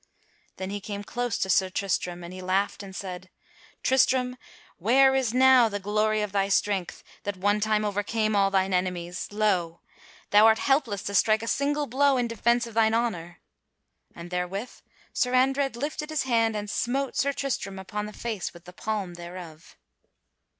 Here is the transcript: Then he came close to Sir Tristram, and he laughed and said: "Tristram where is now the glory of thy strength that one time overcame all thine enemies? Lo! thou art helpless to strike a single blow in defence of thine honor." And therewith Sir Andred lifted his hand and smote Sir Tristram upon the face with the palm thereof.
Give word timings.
Then 0.55 0.71
he 0.71 0.81
came 0.81 1.03
close 1.03 1.37
to 1.37 1.47
Sir 1.47 1.69
Tristram, 1.69 2.23
and 2.23 2.33
he 2.33 2.41
laughed 2.41 2.81
and 2.81 2.95
said: 2.95 3.29
"Tristram 3.83 4.35
where 4.77 5.13
is 5.13 5.31
now 5.31 5.69
the 5.69 5.79
glory 5.79 6.23
of 6.23 6.31
thy 6.31 6.49
strength 6.49 7.03
that 7.21 7.37
one 7.37 7.59
time 7.59 7.85
overcame 7.85 8.35
all 8.35 8.49
thine 8.49 8.73
enemies? 8.73 9.27
Lo! 9.29 9.81
thou 10.31 10.47
art 10.47 10.57
helpless 10.57 11.03
to 11.03 11.13
strike 11.13 11.43
a 11.43 11.47
single 11.47 11.85
blow 11.85 12.17
in 12.17 12.27
defence 12.27 12.65
of 12.65 12.73
thine 12.73 12.95
honor." 12.95 13.41
And 14.15 14.31
therewith 14.31 14.71
Sir 15.13 15.35
Andred 15.35 15.75
lifted 15.75 16.09
his 16.09 16.23
hand 16.23 16.55
and 16.55 16.67
smote 16.67 17.15
Sir 17.15 17.31
Tristram 17.31 17.77
upon 17.77 18.07
the 18.07 18.11
face 18.13 18.55
with 18.55 18.65
the 18.65 18.73
palm 18.73 19.13
thereof. 19.13 19.77